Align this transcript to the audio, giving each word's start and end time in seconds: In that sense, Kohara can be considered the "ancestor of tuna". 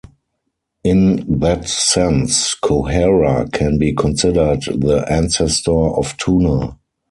In 0.83 1.37
that 1.41 1.69
sense, 1.69 2.55
Kohara 2.55 3.51
can 3.53 3.77
be 3.77 3.93
considered 3.93 4.61
the 4.63 5.05
"ancestor 5.07 5.71
of 5.91 6.17
tuna". 6.17 6.79